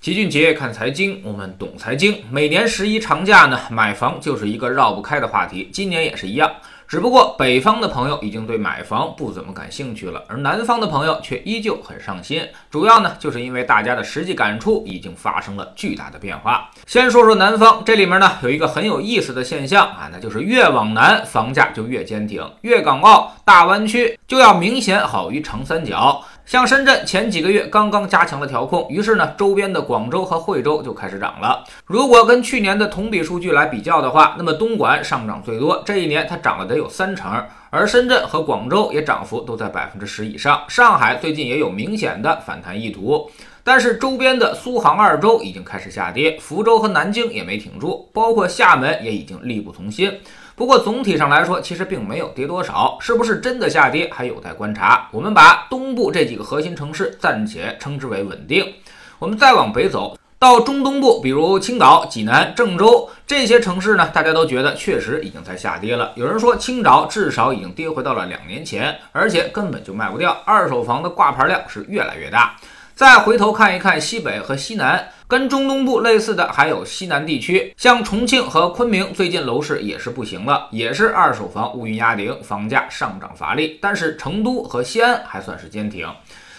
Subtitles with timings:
[0.00, 2.24] 齐俊杰看财经，我们懂财经。
[2.30, 6.50] 每年十一长假呢，买房就是一个绕不开的话题，今年也是一样。
[6.88, 12.42] 只不过北方的朋友已经对买房不怎么感兴趣了，而南方的朋友却依旧很上心。
[12.70, 16.70] 主要呢，就是因为大家的实际感触已经发生了巨大的变化。
[16.86, 26.24] 先说说南方，这里面呢有一个很有意思的现象啊，那就是越往南房价就越坚挺，粤港澳大湾区就要明显好于长三角。
[26.50, 31.64] 像深圳前几个月刚刚加强了调控，于是呢，周边的广州和惠州就开始涨了。
[31.86, 37.40] 如果跟去年的同比数据来比较的话，那么东莞上涨最多，这一年它涨了得有三成，
[37.70, 40.60] 而深圳和广州也涨幅都在百分之十以上。
[40.66, 43.30] 上海最近也有明显的反弹意图，
[43.62, 50.18] 但是周边的苏杭二州已经开始下跌，福州和南京也没挺住，包括厦门也已经力不从心。
[50.60, 55.08] 不过总体上来说，其实并没有跌多少，是不是真的下跌还有待观察。
[55.10, 58.70] 我们把东部这几个核心城市暂且称之为稳定。
[59.18, 66.12] 我们再往北走到中东部，比如青岛、济南、郑州这些城市呢，大家都觉得确实已经在下跌了。
[66.14, 72.54] 有人说青岛至少已经跌回到了两年前，而且根本就卖不掉，二手房的挂牌量是越来越大。
[72.94, 83.78] 再回头看一看西北和西南，跟中东部类似的还有西南地区，像重庆和昆明，最近楼市也是不行了，也是二手房乌云压顶，房价上涨乏力。
[83.80, 86.04] 但是成都和西安还算是坚挺。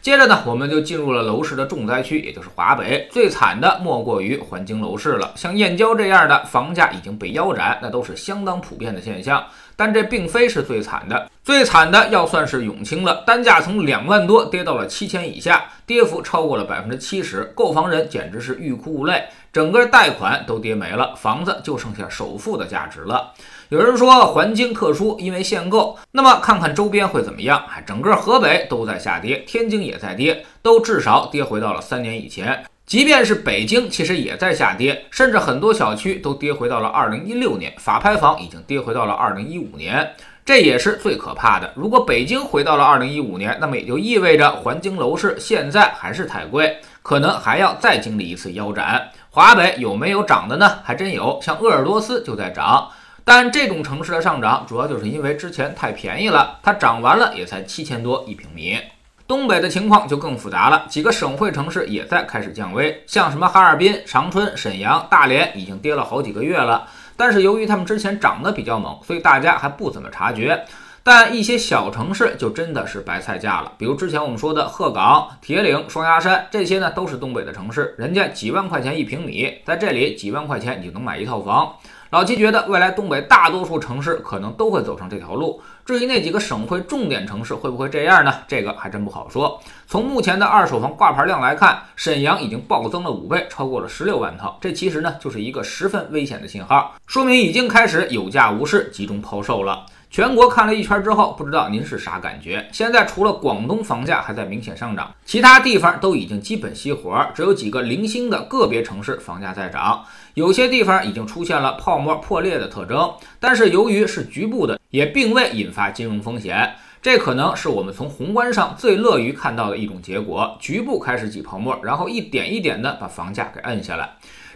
[0.00, 3.06] 接着呢，我们就进入了楼市的重灾区，也就是华北。
[3.12, 9.44] 最惨的莫过于环京楼市了，像燕郊这样的房价已经被腰斩，那都是相当普遍的现象。
[9.76, 23.32] 但这并非是最惨的，最惨的要算是永清了，单价从两万多跌到了七千以下，跌幅超过了百分之七十，购房人简直是欲哭无泪，整个贷款都跌没了，房子就剩下首付的价值了。
[23.70, 27.64] 有人说环境特殊，因为限购，那么看看周边会怎么样？
[27.86, 32.64] 整个河北都在下跌，天津也在跌，都至少跌回到了三年以前。
[32.86, 40.12] 即便是北京，其实也在下跌，甚至很多小区都跌回到了二零一六年，法拍房已经跌回到了二零一五年，
[40.44, 41.72] 这也是最可怕的。
[41.74, 49.10] 如果北京回到了二零一五年，那么也就意味着环京楼市现在还是太贵，可能还要再经历一次腰斩。
[49.30, 50.80] 华北有没有涨的呢？
[50.84, 52.90] 还真有，像鄂尔多斯就在涨，
[53.24, 58.78] 但这种城市的上涨主要就是因为之前太便宜了，它涨完了也才七千多一平米。
[59.26, 66.86] 东北的情况就更复杂了，几个省会城市也在开始降温，像什么哈尔滨、长春、沈阳、大连已经跌了好几个月了。
[67.16, 70.64] 但是由于他们之前涨得比较猛，所以大家还不怎么察觉。
[71.06, 81.74] 但一些小城市就真的是白菜价了，比如之前我们说的鹤岗、铁岭、双鸭山这些呢，都是东北的城市，人家几万块钱一平米，在这里几万块钱你就能买一套房。
[82.08, 85.60] 老齐觉得，未来东北大多数城市可能都会走上这条路。
[85.84, 88.32] 至于那几个省会重点城市会不会这样呢？
[88.48, 89.60] 这个还真不好说。
[89.86, 94.56] 从目前的二手房挂牌量来看，沈阳已经暴增了五倍，超过了十六万套。
[94.62, 99.84] 这其实呢，就是一个十分危险的信号，说明已经开始有价无市，集中抛售了。
[100.14, 102.64] 全国看了一圈之后，不知道您是啥感觉？
[102.70, 110.04] 现在除了广东房价还在明显上涨，其他地方都已经基本熄火，只有几个零星的个别城市房价在涨。
[110.34, 116.76] 有些地方已经出现了泡沫破裂的特征，但是由于是局部的，也并未引发金融风险。
[117.02, 124.10] 这可能是我们从宏观上最乐于看到的一种结果：局部开始挤泡沫，然后一点一点的把房价给摁下来。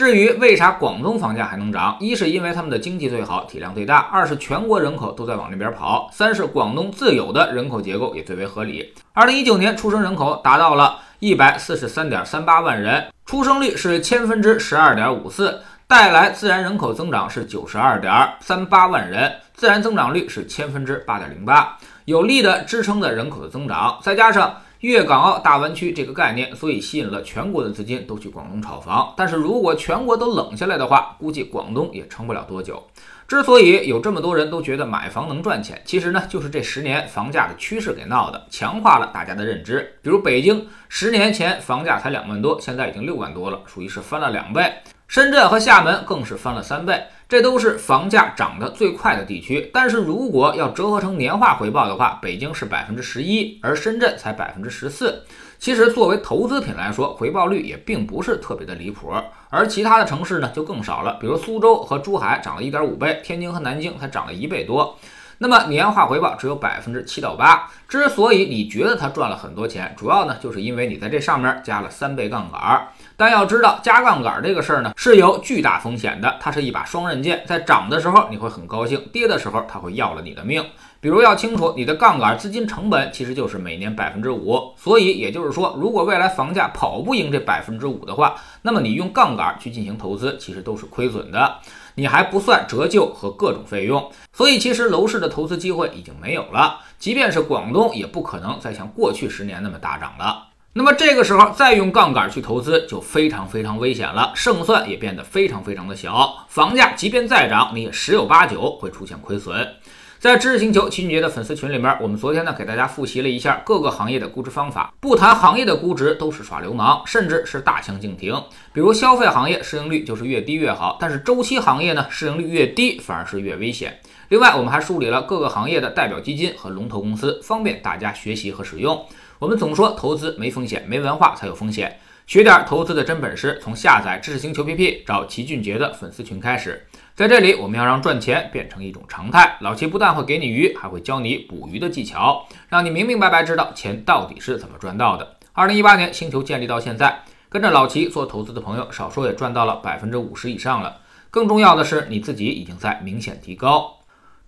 [0.00, 8.94] 至于为啥广东房价还能涨，一是因为他们的经济最好，体量最大；二是全国人口都在往那边跑；三是广东自有的人口结构也最为合理。
[9.12, 18.10] 二零一九年出生人口达到了一百四十三点三八万人，出生率是千分之十二点五四，带来自然人口增长是九十二点
[18.40, 24.56] 三八万人，自然增长率是千分之八点零八，有力的支撑的人口的增长，再加上。
[24.80, 29.12] 粤港澳大湾区这个概念，所以吸引了全国的资金都去广东炒房。
[29.14, 32.82] 但是如果全国都冷下来的话，估计广东也撑不了多久。
[33.28, 39.98] 之所以有这么多人都觉得买房能赚钱，其实呢，就是这十年房价的趋势给闹的，强化了大家的认知。
[40.02, 44.72] 比如北京，十年前房价才两万多，现在已经六万多了，属于是翻了两倍。
[45.06, 47.04] 深圳和厦门更是翻了三倍。
[47.30, 55.22] 这都是房价涨得最快的地区，但是如果要折合成年化回报的话，北京是百分之十一，而深圳才百分之十四。
[55.56, 59.12] 其实作为投资品来说，回报率也并不是特别的离谱。
[59.48, 64.98] 而其他的城市呢，就更少了，比如苏州和珠海涨了一点五倍，天津和南京才涨了一倍多。
[65.42, 67.66] 那么年化回报只有百分之七到八。
[67.88, 72.86] 之所以你觉得它赚了很多钱，主要呢就是因为你在这上面加了三倍杠杆。
[73.16, 80.62] 但要知道加杠杆这个事儿呢是有巨大风险的，它是一把双刃剑，在涨的时候你会很高兴，跌的时候它会要了你的命。
[81.00, 91.56] 比如要清楚，你的杠杆资金成本其实就是每年百分之五，所以也就是说，如果未来房价跑不赢这百分之五的话，那么你用杠杆去进行投资，其实都是亏损的，
[92.00, 94.10] 你还不算折旧和各种费用。
[94.32, 100.46] 所以其实楼市的投资机会已经没有了，即便是广东，也不可能再像过去十年那么大涨了。
[100.72, 106.46] 那么这个时候再用杠杆去投资就非常非常危险了，胜算也变得非常非常的小。
[106.48, 109.74] 房价即便再涨，你也十有八九会出现亏损。
[110.20, 114.92] 在知识星球秦俊杰的粉丝群里面，我们昨天呢给大家复习了一下各个行业的估值方法。
[115.00, 118.34] 不谈行业的估值都是耍流氓，甚至是大相径庭。
[118.74, 123.98] 比如消费行业市盈率就是越低越好，但是周期行业呢市盈率越低反而是越危险。
[124.28, 129.02] 另外，我们还梳理了各个行业的代表基金和龙头公司，方便大家学习和使用。
[129.38, 131.98] 我们总说投资没风险，没文化才有风险。
[132.30, 136.86] 学点投资的真本事，从下载知识星球 APP 找齐俊杰的粉丝群开始。
[137.16, 139.56] 在这里，我们要让赚钱变成一种常态。
[139.62, 145.38] 老齐不但会给你鱼，还会教你捕鱼的技巧，让你明明白白知道钱到底是怎么赚到的。
[145.54, 150.98] 二零一八年星球建立到现在，跟着老齐做投资的朋友，少说也赚到了百分之五十以上了。
[151.32, 153.99] 更重要的是，你自己已经在明显提高。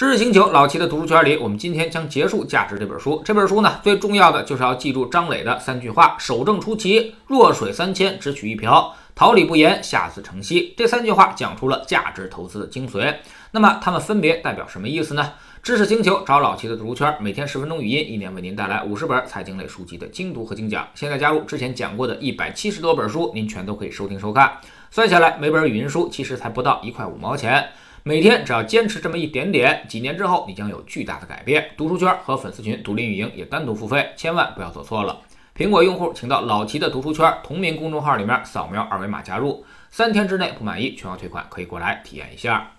[0.00, 3.20] 知识星球老齐的读书圈里，我们今天将结束《价值》这本书。
[3.22, 10.72] 这本书呢，最重要的就是要记住张磊的三句话：守正出奇，弱水三千，只取一瓢；桃李不言，下自成蹊。
[10.74, 13.16] 这三句话讲出了价值投资的精髓。
[13.50, 15.34] 那么，它们分别代表什么意思呢？
[15.62, 20.88] 知识星球找老齐的读书圈，每天十分钟语音，一年为您带来五十本财经类书籍的精读和精讲。
[20.94, 24.50] 现在加入之前讲过的一百七十多本书，您全都可以收听收看。
[24.90, 27.68] 算下来，每本语音书其实才不到一块五毛钱。
[28.02, 31.70] 每天只要坚持这么一点点，几年之后你将有巨大的改变。
[31.76, 35.20] 读书圈和粉丝群独立运营也单独付费，千万不要做错了。
[35.54, 42.70] 苹果用户请到老齐的读书圈同名公众号里面扫描二维码加入，三天之内不满意全额退款，可以过来体验一下。